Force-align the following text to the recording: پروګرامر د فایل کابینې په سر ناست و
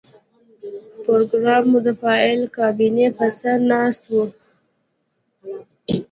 پروګرامر 1.03 1.79
د 1.85 1.87
فایل 2.01 2.39
کابینې 2.57 3.07
په 3.17 3.25
سر 3.37 3.57
ناست 3.71 4.03
و 4.09 4.15